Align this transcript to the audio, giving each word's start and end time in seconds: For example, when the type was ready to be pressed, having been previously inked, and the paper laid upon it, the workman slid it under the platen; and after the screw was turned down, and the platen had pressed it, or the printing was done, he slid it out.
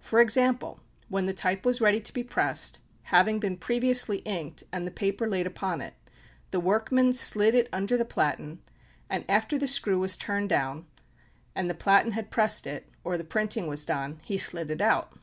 For 0.00 0.18
example, 0.18 0.80
when 1.10 1.26
the 1.26 1.34
type 1.34 1.66
was 1.66 1.82
ready 1.82 2.00
to 2.00 2.12
be 2.14 2.24
pressed, 2.24 2.80
having 3.02 3.38
been 3.38 3.58
previously 3.58 4.20
inked, 4.20 4.64
and 4.72 4.86
the 4.86 4.90
paper 4.90 5.28
laid 5.28 5.46
upon 5.46 5.82
it, 5.82 5.92
the 6.52 6.58
workman 6.58 7.12
slid 7.12 7.54
it 7.54 7.68
under 7.70 7.98
the 7.98 8.06
platen; 8.06 8.62
and 9.10 9.26
after 9.28 9.58
the 9.58 9.66
screw 9.68 9.98
was 9.98 10.16
turned 10.16 10.48
down, 10.48 10.86
and 11.54 11.68
the 11.68 11.74
platen 11.74 12.12
had 12.12 12.30
pressed 12.30 12.66
it, 12.66 12.88
or 13.04 13.18
the 13.18 13.24
printing 13.24 13.66
was 13.66 13.84
done, 13.84 14.20
he 14.24 14.38
slid 14.38 14.70
it 14.70 14.80
out. 14.80 15.18